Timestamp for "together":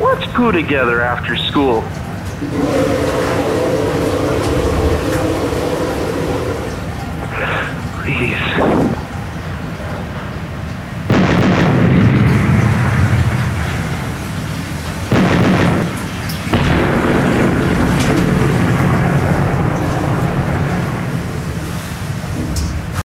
0.50-1.02